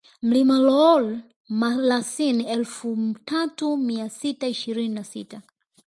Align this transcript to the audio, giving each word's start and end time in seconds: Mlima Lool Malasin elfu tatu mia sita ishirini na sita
Mlima 0.27 0.55
Lool 0.61 1.05
Malasin 1.59 2.41
elfu 2.57 2.95
tatu 3.25 3.77
mia 3.77 4.09
sita 4.09 4.47
ishirini 4.47 4.95
na 4.95 5.03
sita 5.03 5.41